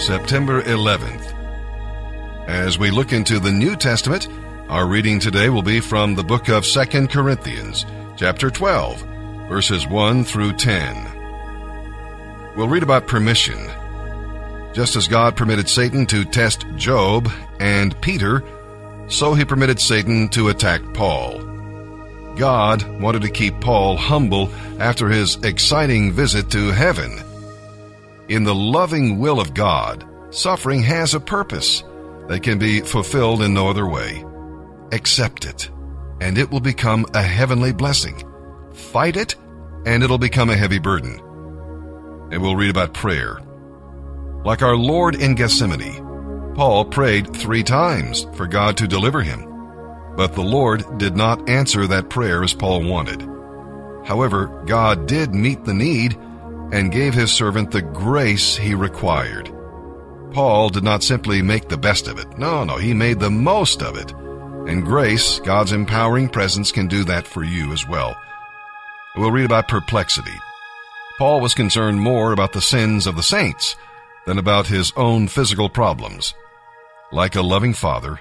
September 0.00 0.62
11th. 0.62 1.34
As 2.48 2.78
we 2.78 2.90
look 2.90 3.12
into 3.12 3.38
the 3.38 3.52
New 3.52 3.76
Testament, 3.76 4.28
our 4.70 4.86
reading 4.86 5.20
today 5.20 5.50
will 5.50 5.62
be 5.62 5.78
from 5.78 6.14
the 6.14 6.24
book 6.24 6.48
of 6.48 6.64
2 6.64 7.08
Corinthians, 7.08 7.84
chapter 8.16 8.50
12, 8.50 9.02
verses 9.50 9.86
1 9.86 10.24
through 10.24 10.54
10. 10.54 12.54
We'll 12.56 12.66
read 12.66 12.82
about 12.82 13.08
permission. 13.08 13.58
Just 14.72 14.96
as 14.96 15.06
God 15.06 15.36
permitted 15.36 15.68
Satan 15.68 16.06
to 16.06 16.24
test 16.24 16.64
Job 16.76 17.30
and 17.58 18.00
Peter, 18.00 18.42
so 19.08 19.34
he 19.34 19.44
permitted 19.44 19.78
Satan 19.78 20.30
to 20.30 20.48
attack 20.48 20.80
Paul. 20.94 21.40
God 22.36 23.02
wanted 23.02 23.20
to 23.20 23.30
keep 23.30 23.60
Paul 23.60 23.98
humble 23.98 24.50
after 24.78 25.10
his 25.10 25.36
exciting 25.44 26.10
visit 26.10 26.50
to 26.52 26.68
heaven. 26.68 27.22
In 28.30 28.44
the 28.44 28.54
loving 28.54 29.18
will 29.18 29.40
of 29.40 29.54
God, 29.54 30.08
suffering 30.30 30.84
has 30.84 31.14
a 31.14 31.20
purpose 31.20 31.82
that 32.28 32.44
can 32.44 32.60
be 32.60 32.80
fulfilled 32.80 33.42
in 33.42 33.52
no 33.52 33.68
other 33.68 33.88
way. 33.88 34.24
Accept 34.92 35.44
it, 35.46 35.68
and 36.20 36.38
it 36.38 36.48
will 36.48 36.60
become 36.60 37.06
a 37.12 37.22
heavenly 37.22 37.72
blessing. 37.72 38.22
Fight 38.72 39.16
it, 39.16 39.34
and 39.84 40.04
it'll 40.04 40.16
become 40.16 40.48
a 40.48 40.56
heavy 40.56 40.78
burden. 40.78 41.18
And 42.30 42.40
we'll 42.40 42.54
read 42.54 42.70
about 42.70 42.94
prayer. 42.94 43.40
Like 44.44 44.62
our 44.62 44.76
Lord 44.76 45.16
in 45.16 45.34
Gethsemane, 45.34 46.54
Paul 46.54 46.84
prayed 46.84 47.34
three 47.34 47.64
times 47.64 48.28
for 48.34 48.46
God 48.46 48.76
to 48.76 48.86
deliver 48.86 49.22
him. 49.22 49.44
But 50.14 50.34
the 50.34 50.42
Lord 50.42 50.84
did 50.98 51.16
not 51.16 51.50
answer 51.50 51.88
that 51.88 52.10
prayer 52.10 52.44
as 52.44 52.54
Paul 52.54 52.84
wanted. 52.84 53.22
However, 54.06 54.62
God 54.66 55.08
did 55.08 55.34
meet 55.34 55.64
the 55.64 55.74
need 55.74 56.16
and 56.72 56.92
gave 56.92 57.14
his 57.14 57.32
servant 57.32 57.70
the 57.70 57.82
grace 57.82 58.56
he 58.56 58.74
required. 58.74 59.52
Paul 60.32 60.68
did 60.70 60.84
not 60.84 61.02
simply 61.02 61.42
make 61.42 61.68
the 61.68 61.76
best 61.76 62.06
of 62.06 62.18
it. 62.18 62.38
No, 62.38 62.64
no, 62.64 62.76
he 62.76 62.94
made 62.94 63.18
the 63.18 63.30
most 63.30 63.82
of 63.82 63.96
it. 63.96 64.12
And 64.68 64.84
grace, 64.84 65.40
God's 65.40 65.72
empowering 65.72 66.28
presence, 66.28 66.70
can 66.70 66.86
do 66.86 67.02
that 67.04 67.26
for 67.26 67.42
you 67.42 67.72
as 67.72 67.88
well. 67.88 68.16
We'll 69.16 69.32
read 69.32 69.46
about 69.46 69.68
perplexity. 69.68 70.38
Paul 71.18 71.40
was 71.40 71.54
concerned 71.54 72.00
more 72.00 72.32
about 72.32 72.52
the 72.52 72.62
sins 72.62 73.06
of 73.06 73.16
the 73.16 73.22
saints 73.22 73.74
than 74.26 74.38
about 74.38 74.66
his 74.66 74.92
own 74.96 75.26
physical 75.26 75.68
problems. 75.68 76.34
Like 77.10 77.34
a 77.34 77.42
loving 77.42 77.74
father, 77.74 78.20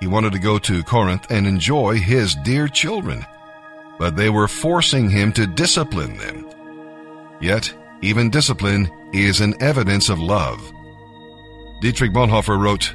he 0.00 0.06
wanted 0.06 0.32
to 0.32 0.38
go 0.38 0.58
to 0.58 0.84
Corinth 0.84 1.26
and 1.30 1.46
enjoy 1.46 1.96
his 1.96 2.36
dear 2.36 2.68
children, 2.68 3.26
but 3.98 4.16
they 4.16 4.30
were 4.30 4.48
forcing 4.48 5.10
him 5.10 5.32
to 5.32 5.46
discipline 5.46 6.16
them. 6.16 6.48
Yet, 7.42 7.74
even 8.02 8.30
discipline 8.30 8.88
is 9.12 9.40
an 9.40 9.60
evidence 9.60 10.08
of 10.08 10.20
love. 10.20 10.72
Dietrich 11.80 12.12
Bonhoeffer 12.12 12.56
wrote, 12.56 12.94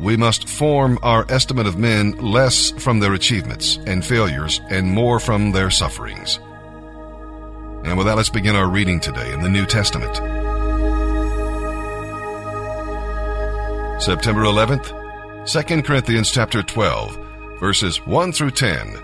We 0.00 0.16
must 0.16 0.48
form 0.48 0.98
our 1.02 1.24
estimate 1.30 1.68
of 1.68 1.78
men 1.78 2.12
less 2.18 2.72
from 2.72 2.98
their 2.98 3.14
achievements 3.14 3.78
and 3.86 4.04
failures 4.04 4.60
and 4.70 4.90
more 4.90 5.20
from 5.20 5.52
their 5.52 5.70
sufferings. 5.70 6.40
And 7.84 7.96
with 7.96 8.08
that, 8.08 8.16
let's 8.16 8.28
begin 8.28 8.56
our 8.56 8.68
reading 8.68 8.98
today 8.98 9.32
in 9.32 9.40
the 9.40 9.48
New 9.48 9.66
Testament. 9.66 10.16
September 14.02 14.42
11th, 14.42 15.46
2 15.46 15.82
Corinthians 15.82 16.32
chapter 16.32 16.64
12, 16.64 17.60
verses 17.60 17.98
1 18.04 18.32
through 18.32 18.50
10. 18.50 18.98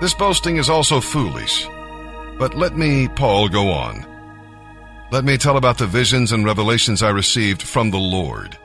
This 0.00 0.14
boasting 0.14 0.56
is 0.56 0.70
also 0.70 1.02
foolish. 1.02 1.68
But 2.38 2.54
let 2.54 2.76
me, 2.76 3.08
Paul, 3.08 3.48
go 3.48 3.70
on. 3.70 4.04
Let 5.10 5.24
me 5.24 5.38
tell 5.38 5.56
about 5.56 5.78
the 5.78 5.86
visions 5.86 6.32
and 6.32 6.44
revelations 6.44 7.02
I 7.02 7.08
received 7.08 7.62
from 7.62 7.90
the 7.90 7.98
Lord. 7.98 8.58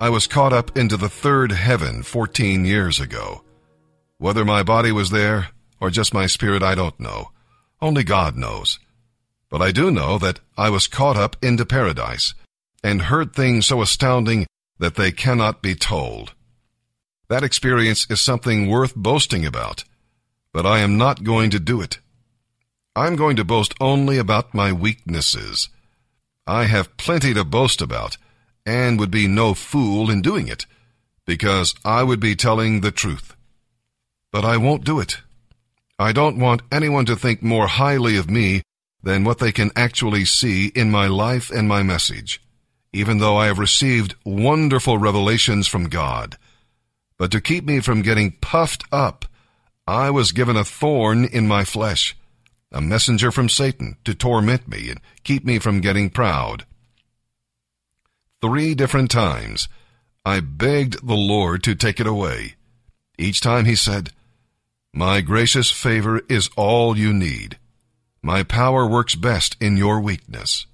I 0.00 0.08
was 0.10 0.26
caught 0.26 0.52
up 0.52 0.76
into 0.76 0.96
the 0.96 1.08
third 1.08 1.52
heaven 1.52 2.02
14 2.02 2.64
years 2.64 2.98
ago. 2.98 3.44
Whether 4.18 4.44
my 4.44 4.62
body 4.62 4.92
was 4.92 5.10
there 5.10 5.48
or 5.80 5.90
just 5.90 6.12
my 6.12 6.26
spirit, 6.26 6.62
I 6.62 6.74
don't 6.74 6.98
know. 6.98 7.30
Only 7.80 8.02
God 8.02 8.36
knows. 8.36 8.78
But 9.48 9.62
I 9.62 9.70
do 9.70 9.90
know 9.90 10.18
that 10.18 10.40
I 10.56 10.70
was 10.70 10.88
caught 10.88 11.16
up 11.16 11.36
into 11.42 11.64
paradise 11.64 12.34
and 12.82 13.02
heard 13.02 13.32
things 13.32 13.66
so 13.66 13.80
astounding 13.80 14.46
that 14.78 14.96
they 14.96 15.12
cannot 15.12 15.62
be 15.62 15.74
told. 15.74 16.34
That 17.28 17.44
experience 17.44 18.06
is 18.10 18.20
something 18.20 18.68
worth 18.68 18.94
boasting 18.96 19.46
about, 19.46 19.84
but 20.52 20.66
I 20.66 20.80
am 20.80 20.98
not 20.98 21.24
going 21.24 21.50
to 21.50 21.60
do 21.60 21.80
it. 21.80 22.00
I'm 22.96 23.14
going 23.14 23.36
to 23.36 23.44
boast 23.44 23.74
only 23.78 24.16
about 24.16 24.54
my 24.54 24.72
weaknesses. 24.72 25.68
I 26.46 26.64
have 26.64 26.96
plenty 26.96 27.34
to 27.34 27.44
boast 27.44 27.82
about, 27.82 28.16
and 28.64 28.98
would 28.98 29.10
be 29.10 29.28
no 29.28 29.52
fool 29.52 30.10
in 30.10 30.22
doing 30.22 30.48
it, 30.48 30.64
because 31.26 31.74
I 31.84 32.02
would 32.02 32.20
be 32.20 32.34
telling 32.34 32.80
the 32.80 32.90
truth. 32.90 33.36
But 34.32 34.46
I 34.46 34.56
won't 34.56 34.82
do 34.82 34.98
it. 34.98 35.18
I 35.98 36.12
don't 36.12 36.38
want 36.38 36.62
anyone 36.72 37.04
to 37.04 37.16
think 37.16 37.42
more 37.42 37.66
highly 37.66 38.16
of 38.16 38.30
me 38.30 38.62
than 39.02 39.24
what 39.24 39.40
they 39.40 39.52
can 39.52 39.72
actually 39.76 40.24
see 40.24 40.68
in 40.74 40.90
my 40.90 41.06
life 41.06 41.50
and 41.50 41.68
my 41.68 41.82
message, 41.82 42.40
even 42.94 43.18
though 43.18 43.36
I 43.36 43.46
have 43.48 43.58
received 43.58 44.14
wonderful 44.24 44.96
revelations 44.96 45.68
from 45.68 45.90
God. 45.90 46.38
But 47.18 47.30
to 47.32 47.42
keep 47.42 47.66
me 47.66 47.80
from 47.80 48.00
getting 48.00 48.38
puffed 48.40 48.84
up, 48.90 49.26
I 49.86 50.08
was 50.08 50.32
given 50.32 50.56
a 50.56 50.64
thorn 50.64 51.26
in 51.26 51.46
my 51.46 51.64
flesh 51.64 52.16
a 52.72 52.80
messenger 52.80 53.30
from 53.30 53.48
Satan 53.48 53.96
to 54.04 54.14
torment 54.14 54.68
me 54.68 54.90
and 54.90 55.00
keep 55.24 55.44
me 55.44 55.58
from 55.58 55.80
getting 55.80 56.10
proud. 56.10 56.66
Three 58.42 58.74
different 58.74 59.10
times 59.10 59.68
I 60.24 60.40
begged 60.40 61.06
the 61.06 61.14
Lord 61.14 61.62
to 61.64 61.74
take 61.74 62.00
it 62.00 62.06
away. 62.06 62.54
Each 63.18 63.40
time 63.40 63.64
he 63.64 63.76
said, 63.76 64.10
My 64.92 65.20
gracious 65.20 65.70
favor 65.70 66.20
is 66.28 66.50
all 66.56 66.98
you 66.98 67.12
need. 67.12 67.58
My 68.22 68.42
power 68.42 68.86
works 68.86 69.14
best 69.14 69.56
in 69.60 69.76
your 69.76 70.00
weakness. 70.00 70.66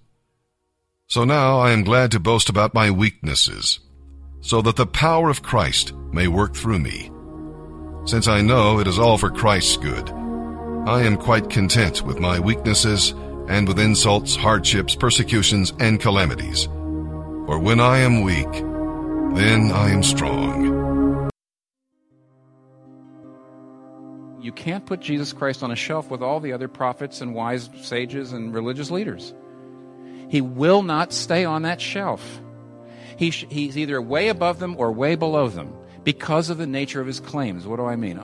So 1.07 1.25
now 1.25 1.59
I 1.59 1.73
am 1.73 1.85
glad 1.85 2.11
to 2.13 2.21
boast 2.21 2.49
about 2.49 2.73
my 2.73 2.91
weaknesses, 2.91 3.81
so 4.41 4.63
that 4.63 4.77
the 4.77 4.87
power 4.87 5.29
of 5.29 5.43
Christ 5.43 5.93
may 6.11 6.27
work 6.29 6.57
through 6.57 6.79
me. 6.79 7.11
Since 8.07 8.27
I 8.27 8.41
know 8.41 8.81
it 8.81 8.87
is 8.87 8.99
all 8.99 9.19
for 9.19 9.31
Christ's 9.31 9.77
good, 9.77 10.11
I 10.85 11.03
am 11.03 11.17
quite 11.17 11.49
content 11.49 12.03
with 12.03 12.19
my 12.19 12.41
weaknesses 12.41 13.15
and 13.47 13.69
with 13.69 13.79
insults, 13.79 14.35
hardships, 14.35 14.97
persecutions, 14.97 15.73
and 15.79 16.01
calamities. 16.01 16.65
For 16.65 17.57
when 17.61 17.79
I 17.79 17.99
am 17.99 18.23
weak, 18.23 18.51
then 19.37 19.71
I 19.71 19.91
am 19.91 20.03
strong. 20.03 21.31
You 24.41 24.51
can't 24.51 24.85
put 24.85 24.99
Jesus 24.99 25.33
Christ 25.33 25.63
on 25.63 25.71
a 25.71 25.77
shelf 25.77 26.11
with 26.11 26.21
all 26.21 26.41
the 26.41 26.53
other 26.53 26.67
prophets 26.67 27.21
and 27.21 27.33
wise 27.33 27.71
sages 27.83 28.33
and 28.33 28.53
religious 28.53 28.91
leaders. 28.91 29.33
He 30.29 30.41
will 30.41 30.83
not 30.83 31.13
stay 31.13 31.45
on 31.45 31.63
that 31.63 31.81
shelf. 31.81 32.41
He 33.17 33.31
sh- 33.31 33.47
he's 33.49 33.79
either 33.79 34.03
way 34.03 34.27
above 34.27 34.59
them 34.59 34.75
or 34.77 34.91
way 34.91 35.15
below 35.15 35.49
them 35.49 35.75
because 36.03 36.51
of 36.51 36.59
the 36.59 36.67
nature 36.67 37.01
of 37.01 37.07
his 37.07 37.21
claims. 37.21 37.69
What 37.69 37.77
do 37.77 37.85
I 37.85 37.95
mean? 37.95 38.19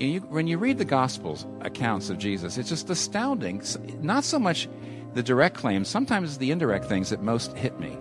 You, 0.00 0.20
when 0.20 0.46
you 0.46 0.56
read 0.56 0.78
the 0.78 0.86
Gospels 0.86 1.46
accounts 1.60 2.08
of 2.08 2.16
Jesus, 2.16 2.56
it's 2.56 2.70
just 2.70 2.88
astounding. 2.88 3.62
Not 4.00 4.24
so 4.24 4.38
much 4.38 4.66
the 5.12 5.22
direct 5.22 5.56
claims, 5.56 5.88
sometimes 5.88 6.38
the 6.38 6.50
indirect 6.50 6.86
things 6.86 7.10
that 7.10 7.22
most 7.22 7.54
hit 7.56 7.78
me. 7.78 7.98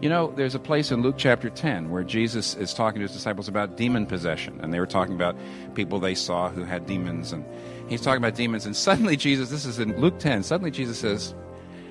You 0.00 0.08
know, 0.08 0.32
there's 0.34 0.54
a 0.54 0.58
place 0.58 0.90
in 0.90 1.02
Luke 1.02 1.16
chapter 1.18 1.50
10 1.50 1.90
where 1.90 2.04
Jesus 2.04 2.54
is 2.54 2.72
talking 2.72 3.00
to 3.00 3.02
his 3.02 3.12
disciples 3.12 3.48
about 3.48 3.76
demon 3.76 4.06
possession, 4.06 4.58
and 4.62 4.72
they 4.72 4.80
were 4.80 4.86
talking 4.86 5.14
about 5.14 5.36
people 5.74 6.00
they 6.00 6.14
saw 6.14 6.48
who 6.48 6.64
had 6.64 6.86
demons, 6.86 7.34
and 7.34 7.44
he's 7.86 8.00
talking 8.00 8.22
about 8.22 8.34
demons, 8.34 8.64
and 8.64 8.74
suddenly 8.88 9.14
Jesus, 9.14 9.50
this 9.50 9.66
is 9.66 9.78
in 9.78 10.00
Luke 10.00 10.18
10, 10.20 10.42
suddenly 10.42 10.70
Jesus 10.70 10.98
says, 10.98 11.34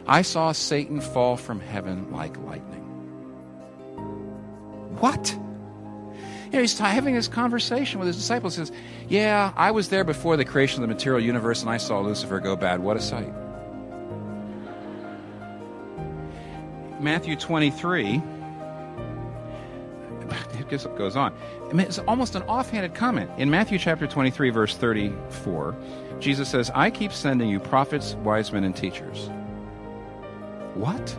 I 0.08 0.24
saw 0.24 0.54
Satan 0.54 1.02
fall 1.02 1.38
from 1.38 1.60
heaven 1.60 2.12
like 2.12 2.36
lightning. 2.38 2.82
What? 4.98 5.38
You 6.50 6.54
know, 6.54 6.62
he's 6.62 6.78
having 6.80 7.14
this 7.14 7.28
conversation 7.28 8.00
with 8.00 8.08
his 8.08 8.18
disciples. 8.18 8.56
He 8.56 8.66
says, 8.66 8.72
Yeah, 9.08 9.54
I 9.56 9.70
was 9.70 9.90
there 9.90 10.04
before 10.04 10.36
the 10.36 10.46
creation 10.46 10.82
of 10.82 10.90
the 10.90 10.94
material 10.94 11.24
universe 11.24 11.62
and 11.62 11.70
I 11.70 11.78
saw 11.78 12.00
Lucifer 12.00 12.40
go 12.40 12.56
bad. 12.56 12.80
What 12.80 12.98
a 12.98 13.02
sight. 13.02 13.32
Matthew 17.00 17.36
23, 17.36 18.22
it 20.60 20.98
goes 20.98 21.16
on. 21.16 21.34
It's 21.72 22.00
almost 22.00 22.36
an 22.36 22.42
offhanded 22.44 22.94
comment. 22.94 23.30
In 23.38 23.50
Matthew 23.50 23.78
chapter 23.78 24.08
23, 24.08 24.50
verse 24.50 24.76
34, 24.76 25.76
Jesus 26.20 26.50
says, 26.50 26.72
I 26.74 26.90
keep 26.90 27.14
sending 27.14 27.50
you 27.50 27.60
prophets, 27.60 28.16
wise 28.16 28.52
men, 28.52 28.64
and 28.64 28.76
teachers. 28.76 29.30
What? 30.74 31.18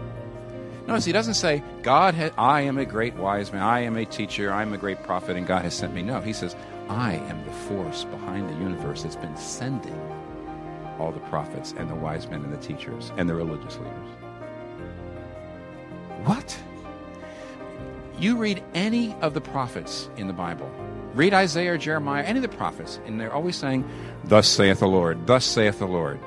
Notice 0.87 1.05
he 1.05 1.13
doesn't 1.13 1.35
say, 1.35 1.63
God, 1.83 2.33
I 2.37 2.63
am 2.63 2.79
a 2.79 2.85
great 2.85 3.15
wise 3.15 3.53
man, 3.53 3.63
I 3.63 3.81
am 3.81 3.97
a 3.97 4.05
teacher, 4.05 4.53
I 4.53 4.63
am 4.63 4.73
a 4.73 4.79
great 4.79 5.03
prophet, 5.03 5.37
and 5.37 5.47
God 5.47 5.63
has 5.63 5.75
sent 5.75 5.95
me. 5.95 6.03
No, 6.03 6.21
he 6.21 6.33
says, 6.33 6.57
I 6.89 7.15
am 7.15 7.45
the 7.45 7.53
force 7.53 8.05
behind 8.05 8.49
the 8.49 8.55
universe 8.55 9.03
that's 9.03 9.17
been 9.17 9.37
sending 9.37 9.99
all 10.99 11.13
the 11.13 11.21
prophets 11.21 11.75
and 11.79 11.89
the 11.89 11.95
wise 11.95 12.29
men 12.29 12.43
and 12.43 12.53
the 12.53 12.59
teachers 12.59 13.13
and 13.17 13.29
the 13.29 13.35
religious 13.35 13.79
leaders. 13.79 14.09
What? 16.25 16.59
You 18.19 18.37
read 18.37 18.63
any 18.75 19.15
of 19.23 19.33
the 19.33 19.41
prophets 19.41 20.11
in 20.17 20.27
the 20.27 20.33
Bible, 20.33 20.71
read 21.15 21.33
Isaiah 21.33 21.75
or 21.75 21.79
Jeremiah, 21.79 22.23
any 22.23 22.39
of 22.39 22.43
the 22.43 22.57
prophets, 22.57 23.01
and 23.07 23.19
they're 23.19 23.33
always 23.33 23.57
saying, 23.57 23.89
Thus 24.25 24.47
saith 24.47 24.81
the 24.81 24.89
Lord, 24.89 25.27
thus 25.27 25.45
saith 25.45 25.79
the 25.79 25.87
Lord. 25.87 26.21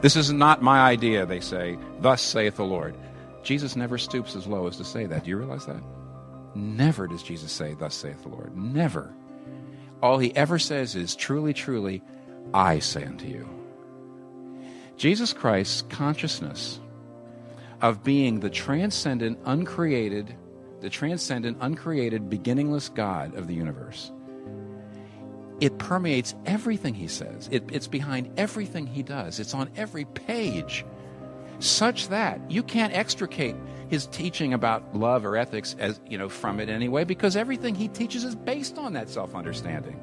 This 0.00 0.14
is 0.14 0.30
not 0.32 0.62
my 0.62 0.80
idea, 0.80 1.26
they 1.26 1.40
say, 1.40 1.76
Thus 2.00 2.22
saith 2.22 2.56
the 2.56 2.64
Lord. 2.64 2.94
Jesus 3.42 3.76
never 3.76 3.98
stoops 3.98 4.36
as 4.36 4.46
low 4.46 4.66
as 4.66 4.76
to 4.76 4.84
say 4.84 5.06
that. 5.06 5.24
Do 5.24 5.30
you 5.30 5.36
realize 5.36 5.66
that? 5.66 5.82
Never 6.54 7.06
does 7.06 7.22
Jesus 7.22 7.52
say, 7.52 7.74
Thus 7.74 7.94
saith 7.94 8.22
the 8.22 8.28
Lord. 8.28 8.56
Never. 8.56 9.14
All 10.02 10.18
he 10.18 10.34
ever 10.36 10.58
says 10.58 10.94
is, 10.94 11.14
Truly, 11.14 11.52
truly, 11.52 12.02
I 12.52 12.78
say 12.78 13.04
unto 13.04 13.26
you. 13.26 13.48
Jesus 14.96 15.32
Christ's 15.32 15.82
consciousness 15.82 16.80
of 17.80 18.02
being 18.02 18.40
the 18.40 18.50
transcendent, 18.50 19.38
uncreated, 19.44 20.34
the 20.80 20.90
transcendent, 20.90 21.58
uncreated, 21.60 22.28
beginningless 22.28 22.88
God 22.88 23.34
of 23.34 23.46
the 23.46 23.54
universe. 23.54 24.10
It 25.60 25.78
permeates 25.78 26.34
everything 26.46 26.94
he 26.94 27.08
says. 27.08 27.48
It, 27.50 27.64
it's 27.72 27.88
behind 27.88 28.30
everything 28.36 28.86
he 28.86 29.02
does. 29.02 29.40
It's 29.40 29.54
on 29.54 29.70
every 29.76 30.04
page, 30.04 30.84
such 31.60 32.08
that 32.08 32.40
you 32.50 32.62
can't 32.62 32.92
extricate 32.92 33.56
his 33.88 34.06
teaching 34.06 34.52
about 34.52 34.94
love 34.94 35.24
or 35.24 35.36
ethics 35.36 35.74
as 35.78 36.00
you 36.06 36.18
know 36.18 36.28
from 36.28 36.60
it 36.60 36.68
anyway, 36.68 37.04
because 37.04 37.36
everything 37.36 37.74
he 37.74 37.88
teaches 37.88 38.24
is 38.24 38.34
based 38.34 38.78
on 38.78 38.92
that 38.92 39.08
self-understanding. 39.08 39.98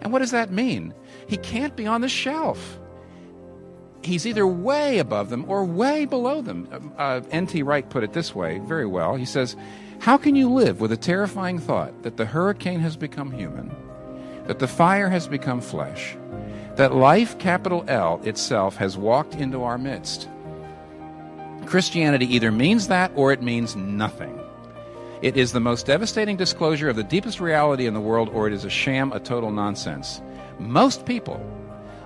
And 0.00 0.12
what 0.12 0.18
does 0.18 0.32
that 0.32 0.50
mean? 0.50 0.92
He 1.28 1.36
can't 1.36 1.76
be 1.76 1.86
on 1.86 2.00
the 2.00 2.08
shelf 2.08 2.78
he's 4.06 4.26
either 4.26 4.46
way 4.46 4.98
above 4.98 5.30
them 5.30 5.44
or 5.48 5.64
way 5.64 6.04
below 6.04 6.42
them. 6.42 6.92
Uh, 6.98 7.20
N.T. 7.30 7.62
Wright 7.62 7.88
put 7.88 8.04
it 8.04 8.12
this 8.12 8.34
way 8.34 8.58
very 8.60 8.86
well. 8.86 9.16
He 9.16 9.24
says, 9.24 9.56
How 10.00 10.16
can 10.16 10.36
you 10.36 10.50
live 10.52 10.80
with 10.80 10.92
a 10.92 10.96
terrifying 10.96 11.58
thought 11.58 12.02
that 12.02 12.16
the 12.16 12.26
hurricane 12.26 12.80
has 12.80 12.96
become 12.96 13.30
human, 13.30 13.74
that 14.46 14.58
the 14.58 14.68
fire 14.68 15.08
has 15.08 15.26
become 15.26 15.60
flesh, 15.60 16.16
that 16.76 16.94
life, 16.94 17.38
capital 17.38 17.84
L, 17.88 18.20
itself 18.24 18.76
has 18.76 18.96
walked 18.96 19.34
into 19.34 19.62
our 19.62 19.78
midst? 19.78 20.28
Christianity 21.64 22.32
either 22.34 22.52
means 22.52 22.88
that 22.88 23.10
or 23.14 23.32
it 23.32 23.42
means 23.42 23.76
nothing. 23.76 24.40
It 25.22 25.36
is 25.36 25.52
the 25.52 25.60
most 25.60 25.86
devastating 25.86 26.36
disclosure 26.36 26.88
of 26.88 26.96
the 26.96 27.02
deepest 27.02 27.40
reality 27.40 27.86
in 27.86 27.94
the 27.94 28.00
world, 28.00 28.28
or 28.28 28.46
it 28.46 28.52
is 28.52 28.64
a 28.64 28.70
sham, 28.70 29.12
a 29.12 29.20
total 29.20 29.50
nonsense. 29.50 30.20
Most 30.58 31.06
people 31.06 31.44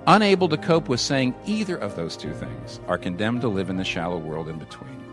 unable 0.08 0.48
to 0.48 0.56
cope 0.56 0.88
with 0.88 1.00
saying 1.00 1.34
either 1.44 1.76
of 1.76 1.94
those 1.94 2.16
two 2.16 2.32
things, 2.32 2.80
are 2.88 2.96
condemned 2.96 3.42
to 3.42 3.48
live 3.48 3.68
in 3.68 3.76
the 3.76 3.84
shallow 3.84 4.16
world 4.16 4.48
in 4.48 4.58
between. 4.58 5.04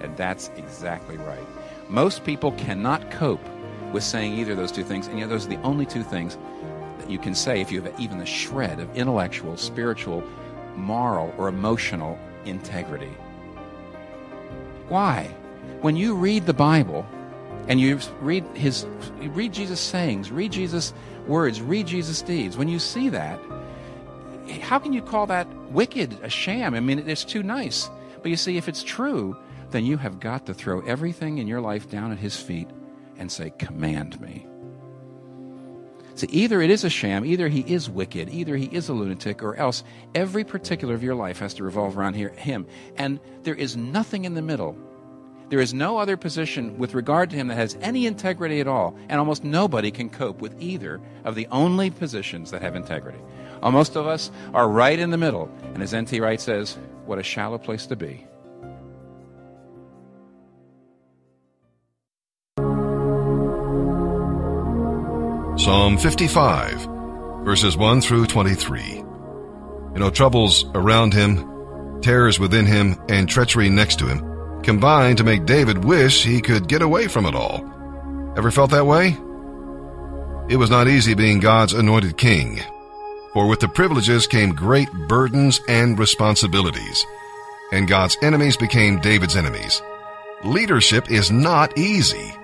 And 0.00 0.16
that's 0.16 0.50
exactly 0.56 1.18
right. 1.18 1.46
Most 1.90 2.24
people 2.24 2.52
cannot 2.52 3.10
cope 3.10 3.46
with 3.92 4.02
saying 4.02 4.38
either 4.38 4.52
of 4.52 4.56
those 4.56 4.72
two 4.72 4.84
things, 4.84 5.06
and 5.06 5.18
yet 5.18 5.28
those 5.28 5.44
are 5.44 5.50
the 5.50 5.60
only 5.60 5.84
two 5.84 6.02
things 6.02 6.38
that 6.98 7.10
you 7.10 7.18
can 7.18 7.34
say 7.34 7.60
if 7.60 7.70
you 7.70 7.82
have 7.82 8.00
even 8.00 8.18
the 8.18 8.26
shred 8.26 8.80
of 8.80 8.96
intellectual, 8.96 9.58
spiritual, 9.58 10.24
moral, 10.76 11.34
or 11.36 11.48
emotional 11.48 12.18
integrity. 12.46 13.12
Why? 14.88 15.24
When 15.80 15.96
you 15.96 16.14
read 16.14 16.46
the 16.46 16.54
Bible 16.54 17.06
and 17.68 17.80
you 17.80 17.98
read 18.20 18.44
his 18.54 18.86
read 19.20 19.52
Jesus 19.52 19.80
sayings, 19.80 20.30
read 20.30 20.52
Jesus 20.52 20.92
words, 21.26 21.60
read 21.60 21.86
Jesus 21.86 22.22
deeds, 22.22 22.56
when 22.56 22.68
you 22.68 22.78
see 22.78 23.08
that, 23.08 23.38
how 24.60 24.78
can 24.78 24.92
you 24.92 25.02
call 25.02 25.26
that 25.26 25.46
wicked, 25.70 26.18
a 26.22 26.28
sham? 26.28 26.74
I 26.74 26.80
mean, 26.80 26.98
it's 26.98 27.24
too 27.24 27.42
nice. 27.42 27.88
But 28.20 28.30
you 28.30 28.36
see, 28.36 28.56
if 28.56 28.68
it's 28.68 28.82
true, 28.82 29.36
then 29.70 29.84
you 29.84 29.96
have 29.96 30.20
got 30.20 30.46
to 30.46 30.54
throw 30.54 30.80
everything 30.80 31.38
in 31.38 31.46
your 31.46 31.60
life 31.60 31.88
down 31.88 32.12
at 32.12 32.18
his 32.18 32.36
feet 32.36 32.68
and 33.16 33.30
say, 33.30 33.50
Command 33.58 34.20
me. 34.20 34.46
See, 36.22 36.28
either 36.30 36.62
it 36.62 36.70
is 36.70 36.84
a 36.84 36.88
sham, 36.88 37.24
either 37.24 37.48
he 37.48 37.62
is 37.62 37.90
wicked, 37.90 38.28
either 38.28 38.56
he 38.56 38.66
is 38.66 38.88
a 38.88 38.92
lunatic, 38.92 39.42
or 39.42 39.56
else 39.56 39.82
every 40.14 40.44
particular 40.44 40.94
of 40.94 41.02
your 41.02 41.16
life 41.16 41.40
has 41.40 41.52
to 41.54 41.64
revolve 41.64 41.98
around 41.98 42.14
him. 42.14 42.64
And 42.96 43.18
there 43.42 43.56
is 43.56 43.76
nothing 43.76 44.24
in 44.24 44.34
the 44.34 44.40
middle. 44.40 44.76
There 45.48 45.58
is 45.58 45.74
no 45.74 45.98
other 45.98 46.16
position 46.16 46.78
with 46.78 46.94
regard 46.94 47.30
to 47.30 47.36
him 47.36 47.48
that 47.48 47.56
has 47.56 47.76
any 47.80 48.06
integrity 48.06 48.60
at 48.60 48.68
all, 48.68 48.96
and 49.08 49.18
almost 49.18 49.42
nobody 49.42 49.90
can 49.90 50.10
cope 50.10 50.40
with 50.40 50.54
either 50.62 51.00
of 51.24 51.34
the 51.34 51.48
only 51.50 51.90
positions 51.90 52.52
that 52.52 52.62
have 52.62 52.76
integrity. 52.76 53.18
Most 53.60 53.96
of 53.96 54.06
us 54.06 54.30
are 54.54 54.68
right 54.68 55.00
in 55.00 55.10
the 55.10 55.18
middle. 55.18 55.50
And 55.74 55.82
as 55.82 55.92
N.T. 55.92 56.20
Wright 56.20 56.40
says, 56.40 56.78
what 57.04 57.18
a 57.18 57.24
shallow 57.24 57.58
place 57.58 57.86
to 57.86 57.96
be. 57.96 58.28
Psalm 65.62 65.96
55, 65.96 66.88
verses 67.44 67.76
1 67.76 68.00
through 68.00 68.26
23. 68.26 68.82
You 68.82 69.92
know, 69.94 70.10
troubles 70.10 70.64
around 70.74 71.14
him, 71.14 72.00
terrors 72.02 72.40
within 72.40 72.66
him, 72.66 73.00
and 73.08 73.28
treachery 73.28 73.70
next 73.70 74.00
to 74.00 74.08
him 74.08 74.60
combine 74.64 75.14
to 75.14 75.22
make 75.22 75.46
David 75.46 75.84
wish 75.84 76.24
he 76.24 76.40
could 76.40 76.66
get 76.66 76.82
away 76.82 77.06
from 77.06 77.26
it 77.26 77.36
all. 77.36 77.62
Ever 78.36 78.50
felt 78.50 78.72
that 78.72 78.86
way? 78.86 79.16
It 80.52 80.56
was 80.56 80.68
not 80.68 80.88
easy 80.88 81.14
being 81.14 81.38
God's 81.38 81.74
anointed 81.74 82.16
king, 82.16 82.58
for 83.32 83.46
with 83.46 83.60
the 83.60 83.68
privileges 83.68 84.26
came 84.26 84.56
great 84.56 84.90
burdens 85.06 85.60
and 85.68 85.96
responsibilities, 85.96 87.06
and 87.70 87.86
God's 87.86 88.16
enemies 88.20 88.56
became 88.56 88.98
David's 88.98 89.36
enemies. 89.36 89.80
Leadership 90.42 91.08
is 91.08 91.30
not 91.30 91.78
easy. 91.78 92.34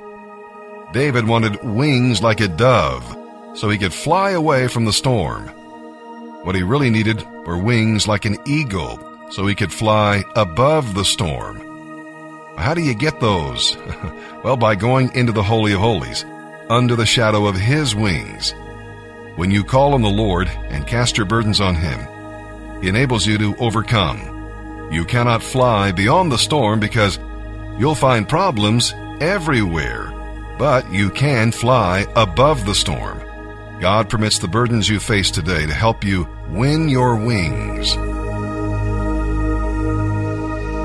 David 0.92 1.26
wanted 1.26 1.62
wings 1.62 2.22
like 2.22 2.40
a 2.40 2.48
dove 2.48 3.16
so 3.54 3.68
he 3.68 3.78
could 3.78 3.92
fly 3.92 4.30
away 4.30 4.68
from 4.68 4.84
the 4.84 4.92
storm. 4.92 5.48
What 6.44 6.54
he 6.54 6.62
really 6.62 6.90
needed 6.90 7.26
were 7.46 7.58
wings 7.58 8.08
like 8.08 8.24
an 8.24 8.38
eagle 8.46 8.98
so 9.30 9.46
he 9.46 9.54
could 9.54 9.72
fly 9.72 10.24
above 10.34 10.94
the 10.94 11.04
storm. 11.04 11.60
How 12.56 12.74
do 12.74 12.82
you 12.82 12.94
get 12.94 13.20
those? 13.20 13.76
well, 14.44 14.56
by 14.56 14.74
going 14.74 15.14
into 15.14 15.32
the 15.32 15.42
Holy 15.42 15.72
of 15.72 15.80
Holies, 15.80 16.24
under 16.68 16.96
the 16.96 17.06
shadow 17.06 17.46
of 17.46 17.54
His 17.54 17.94
wings. 17.94 18.52
When 19.36 19.50
you 19.50 19.62
call 19.62 19.94
on 19.94 20.02
the 20.02 20.08
Lord 20.08 20.48
and 20.48 20.86
cast 20.86 21.16
your 21.16 21.26
burdens 21.26 21.60
on 21.60 21.76
Him, 21.76 22.00
He 22.82 22.88
enables 22.88 23.26
you 23.26 23.38
to 23.38 23.56
overcome. 23.58 24.90
You 24.90 25.04
cannot 25.04 25.42
fly 25.42 25.92
beyond 25.92 26.32
the 26.32 26.38
storm 26.38 26.80
because 26.80 27.18
you'll 27.78 27.94
find 27.94 28.28
problems 28.28 28.92
everywhere, 29.20 30.10
but 30.58 30.90
you 30.92 31.10
can 31.10 31.52
fly 31.52 32.06
above 32.16 32.66
the 32.66 32.74
storm. 32.74 33.22
God 33.80 34.10
permits 34.10 34.38
the 34.38 34.48
burdens 34.48 34.88
you 34.88 34.98
face 34.98 35.30
today 35.30 35.66
to 35.66 35.74
help 35.74 36.02
you 36.04 36.28
win 36.50 36.88
your 36.88 37.16
wings. 37.16 37.92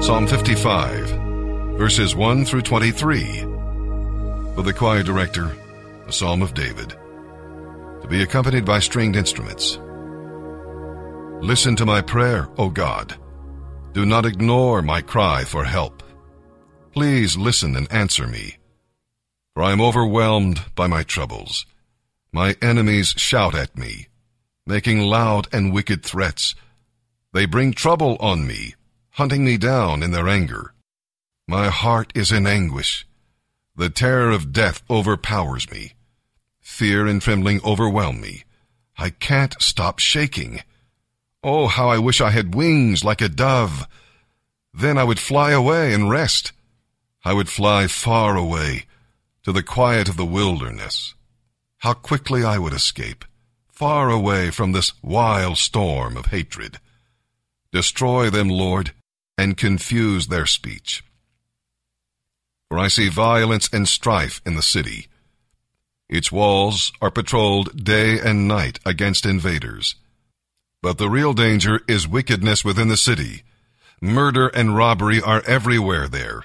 Psalm 0.06 0.28
55, 0.28 1.10
verses 1.78 2.16
1 2.16 2.46
through 2.46 2.62
23. 2.62 3.42
For 4.56 4.62
the 4.62 4.74
choir 4.74 5.02
director, 5.02 5.52
a 6.08 6.12
psalm 6.12 6.42
of 6.42 6.54
David 6.54 6.96
to 8.04 8.10
be 8.10 8.22
accompanied 8.22 8.66
by 8.66 8.80
stringed 8.80 9.16
instruments. 9.16 9.80
Listen 11.42 11.74
to 11.78 11.86
my 11.86 12.02
prayer, 12.02 12.50
O 12.58 12.70
God. 12.70 13.16
Do 13.94 14.06
not 14.06 14.26
ignore 14.26 14.82
my 14.82 15.02
cry 15.02 15.46
for 15.46 15.64
help. 15.64 16.04
Please 16.92 17.38
listen 17.38 17.78
and 17.78 17.92
answer 17.94 18.28
me. 18.28 18.58
For 19.54 19.62
I 19.62 19.72
am 19.72 19.82
overwhelmed 19.82 20.64
by 20.74 20.88
my 20.88 21.04
troubles. 21.04 21.68
My 22.32 22.56
enemies 22.60 23.10
shout 23.18 23.54
at 23.54 23.78
me, 23.78 24.08
making 24.66 25.02
loud 25.02 25.48
and 25.54 25.72
wicked 25.72 26.04
threats. 26.04 26.56
They 27.34 27.46
bring 27.46 27.74
trouble 27.74 28.18
on 28.20 28.48
me, 28.48 28.74
hunting 29.12 29.46
me 29.46 29.58
down 29.58 30.02
in 30.02 30.10
their 30.10 30.28
anger. 30.28 30.74
My 31.48 31.70
heart 31.70 32.12
is 32.16 32.32
in 32.32 32.48
anguish. 32.48 33.06
The 33.76 33.92
terror 33.92 34.32
of 34.32 34.54
death 34.54 34.82
overpowers 34.90 35.70
me. 35.70 35.94
Fear 36.60 37.06
and 37.06 37.22
trembling 37.22 37.62
overwhelm 37.64 38.22
me. 38.22 38.46
I 38.98 39.12
can't 39.12 39.62
stop 39.62 40.00
shaking. 40.00 40.62
Oh, 41.44 41.68
how 41.68 41.90
I 41.90 42.00
wish 42.00 42.22
I 42.22 42.32
had 42.32 42.56
wings 42.56 43.04
like 43.04 43.22
a 43.22 43.30
dove. 43.30 43.88
Then 44.74 44.98
I 44.98 45.04
would 45.04 45.20
fly 45.20 45.52
away 45.52 45.94
and 45.94 46.10
rest. 46.10 46.54
I 47.24 47.34
would 47.34 47.50
fly 47.50 47.86
far 47.86 48.36
away 48.36 48.86
to 49.44 49.52
the 49.52 49.64
quiet 49.64 50.08
of 50.10 50.18
the 50.18 50.26
wilderness. 50.26 51.14
How 51.80 51.94
quickly 51.94 52.44
I 52.44 52.58
would 52.58 52.74
escape, 52.74 53.26
far 53.72 54.10
away 54.10 54.52
from 54.52 54.72
this 54.72 54.94
wild 55.02 55.58
storm 55.58 56.16
of 56.16 56.28
hatred. 56.28 56.80
Destroy 57.72 58.30
them, 58.30 58.48
Lord, 58.48 58.94
and 59.38 59.58
confuse 59.58 60.28
their 60.28 60.46
speech. 60.46 61.04
For 62.70 62.80
I 62.80 62.88
see 62.88 63.10
violence 63.10 63.70
and 63.74 63.88
strife 63.88 64.42
in 64.46 64.56
the 64.56 64.62
city. 64.62 65.08
Its 66.08 66.32
walls 66.32 66.92
are 67.02 67.12
patrolled 67.12 67.84
day 67.84 68.20
and 68.20 68.48
night 68.48 68.80
against 68.86 69.26
invaders. 69.26 69.96
But 70.82 70.98
the 70.98 71.10
real 71.10 71.34
danger 71.34 71.82
is 71.88 72.08
wickedness 72.08 72.64
within 72.64 72.88
the 72.88 72.98
city. 72.98 73.44
Murder 74.02 74.48
and 74.48 74.76
robbery 74.76 75.22
are 75.22 75.42
everywhere 75.46 76.08
there. 76.08 76.44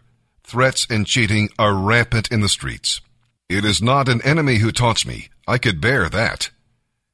Threats 0.48 0.86
and 0.88 1.06
cheating 1.06 1.50
are 1.58 1.74
rampant 1.74 2.32
in 2.32 2.40
the 2.40 2.48
streets. 2.48 3.00
It 3.48 3.64
is 3.64 3.82
not 3.82 4.08
an 4.08 4.22
enemy 4.22 4.56
who 4.56 4.72
taunts 4.72 5.06
me. 5.06 5.28
I 5.46 5.58
could 5.58 5.80
bear 5.80 6.08
that. 6.08 6.50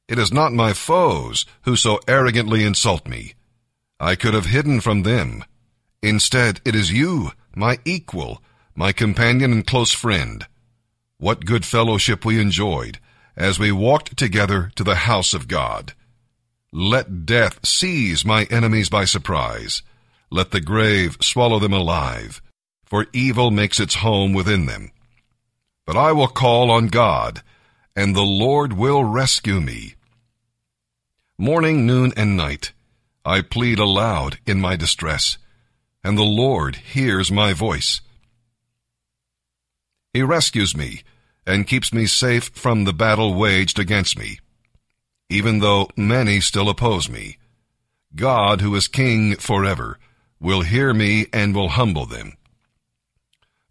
It 0.07 0.17
is 0.17 0.31
not 0.31 0.53
my 0.53 0.73
foes 0.73 1.45
who 1.63 1.75
so 1.75 1.99
arrogantly 2.07 2.63
insult 2.63 3.07
me. 3.07 3.33
I 3.99 4.15
could 4.15 4.33
have 4.33 4.45
hidden 4.45 4.79
from 4.79 5.03
them. 5.03 5.43
Instead, 6.01 6.61
it 6.63 6.75
is 6.75 6.91
you, 6.91 7.31
my 7.55 7.79
equal, 7.83 8.41
my 8.73 8.91
companion 8.91 9.51
and 9.51 9.67
close 9.67 9.91
friend. 9.91 10.45
What 11.17 11.45
good 11.45 11.65
fellowship 11.65 12.23
we 12.23 12.39
enjoyed 12.39 12.99
as 13.35 13.59
we 13.59 13.71
walked 13.71 14.15
together 14.15 14.71
to 14.75 14.83
the 14.83 14.95
house 14.95 15.33
of 15.33 15.47
God. 15.47 15.93
Let 16.71 17.25
death 17.25 17.65
seize 17.65 18.25
my 18.25 18.45
enemies 18.45 18.89
by 18.89 19.05
surprise. 19.05 19.81
Let 20.29 20.51
the 20.51 20.61
grave 20.61 21.17
swallow 21.21 21.59
them 21.59 21.73
alive, 21.73 22.41
for 22.85 23.07
evil 23.13 23.51
makes 23.51 23.79
its 23.79 23.95
home 23.95 24.33
within 24.33 24.65
them. 24.65 24.91
But 25.85 25.97
I 25.97 26.11
will 26.11 26.27
call 26.27 26.71
on 26.71 26.87
God, 26.87 27.41
and 27.95 28.15
the 28.15 28.21
Lord 28.21 28.73
will 28.73 29.03
rescue 29.03 29.59
me. 29.59 29.95
Morning, 31.37 31.85
noon, 31.85 32.13
and 32.15 32.37
night, 32.37 32.71
I 33.25 33.41
plead 33.41 33.79
aloud 33.79 34.39
in 34.45 34.61
my 34.61 34.75
distress, 34.75 35.37
and 36.03 36.17
the 36.17 36.23
Lord 36.23 36.75
hears 36.77 37.31
my 37.31 37.53
voice. 37.53 38.01
He 40.13 40.21
rescues 40.21 40.77
me 40.77 41.03
and 41.45 41.67
keeps 41.67 41.91
me 41.93 42.05
safe 42.05 42.45
from 42.53 42.83
the 42.83 42.93
battle 42.93 43.33
waged 43.33 43.79
against 43.79 44.17
me, 44.17 44.39
even 45.29 45.59
though 45.59 45.89
many 45.97 46.39
still 46.39 46.69
oppose 46.69 47.09
me. 47.09 47.37
God, 48.15 48.61
who 48.61 48.73
is 48.75 48.87
King 48.87 49.35
forever, 49.35 49.99
will 50.39 50.61
hear 50.61 50.93
me 50.93 51.27
and 51.33 51.53
will 51.53 51.69
humble 51.69 52.05
them. 52.05 52.33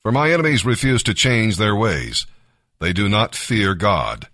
For 0.05 0.13
my 0.13 0.31
enemies 0.31 0.67
refuse 0.67 1.03
to 1.05 1.15
change 1.15 1.57
their 1.57 1.75
ways. 1.75 2.27
They 2.79 2.93
do 2.93 3.09
not 3.09 3.35
fear 3.35 3.75
God. 3.75 4.29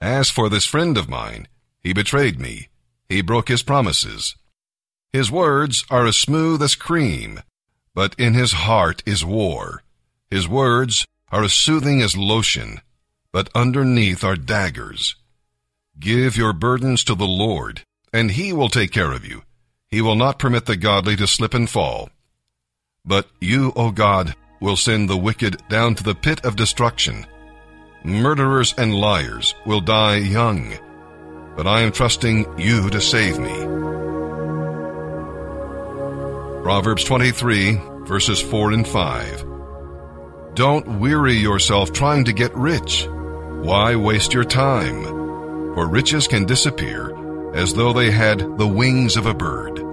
As 0.00 0.28
for 0.28 0.48
this 0.48 0.64
friend 0.66 0.98
of 0.98 1.08
mine, 1.08 1.46
he 1.78 1.92
betrayed 1.92 2.40
me. 2.40 2.66
He 3.08 3.22
broke 3.22 3.46
his 3.46 3.62
promises. 3.62 4.34
His 5.12 5.30
words 5.30 5.84
are 5.88 6.04
as 6.04 6.16
smooth 6.16 6.60
as 6.62 6.74
cream, 6.74 7.42
but 7.94 8.16
in 8.18 8.34
his 8.34 8.52
heart 8.52 9.04
is 9.06 9.24
war. 9.24 9.84
His 10.28 10.48
words 10.48 11.06
are 11.30 11.44
as 11.44 11.52
soothing 11.52 12.02
as 12.02 12.16
lotion, 12.16 12.80
but 13.30 13.50
underneath 13.54 14.24
are 14.24 14.34
daggers. 14.34 15.14
Give 16.00 16.36
your 16.36 16.52
burdens 16.52 17.04
to 17.04 17.14
the 17.14 17.28
Lord, 17.28 17.82
and 18.12 18.32
he 18.32 18.52
will 18.52 18.68
take 18.68 18.90
care 18.90 19.12
of 19.12 19.24
you. 19.24 19.42
He 19.88 20.00
will 20.00 20.16
not 20.16 20.40
permit 20.40 20.66
the 20.66 20.76
godly 20.76 21.14
to 21.16 21.28
slip 21.28 21.54
and 21.54 21.70
fall. 21.70 22.10
But 23.04 23.26
you, 23.40 23.72
O 23.74 23.90
God, 23.90 24.34
will 24.60 24.76
send 24.76 25.10
the 25.10 25.16
wicked 25.16 25.56
down 25.68 25.96
to 25.96 26.04
the 26.04 26.14
pit 26.14 26.44
of 26.44 26.54
destruction. 26.54 27.26
Murderers 28.04 28.74
and 28.78 28.94
liars 28.94 29.56
will 29.66 29.80
die 29.80 30.16
young, 30.16 30.72
but 31.56 31.66
I 31.66 31.80
am 31.80 31.90
trusting 31.90 32.60
you 32.60 32.90
to 32.90 33.00
save 33.00 33.40
me. 33.40 33.56
Proverbs 36.62 37.02
23, 37.02 37.80
verses 38.04 38.40
4 38.40 38.72
and 38.72 38.86
5. 38.86 39.46
Don't 40.54 41.00
weary 41.00 41.34
yourself 41.34 41.92
trying 41.92 42.24
to 42.26 42.32
get 42.32 42.54
rich. 42.54 43.08
Why 43.08 43.96
waste 43.96 44.32
your 44.32 44.44
time? 44.44 45.02
For 45.74 45.88
riches 45.88 46.28
can 46.28 46.44
disappear 46.44 47.52
as 47.52 47.74
though 47.74 47.92
they 47.92 48.12
had 48.12 48.58
the 48.58 48.68
wings 48.68 49.16
of 49.16 49.26
a 49.26 49.34
bird. 49.34 49.91